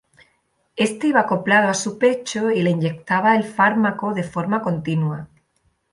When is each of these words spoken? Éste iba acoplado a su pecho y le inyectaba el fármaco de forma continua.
Éste 0.85 1.05
iba 1.11 1.19
acoplado 1.23 1.67
a 1.69 1.75
su 1.75 1.99
pecho 1.99 2.49
y 2.49 2.63
le 2.63 2.71
inyectaba 2.71 3.35
el 3.35 3.43
fármaco 3.43 4.15
de 4.15 4.23
forma 4.23 4.63
continua. 4.63 5.29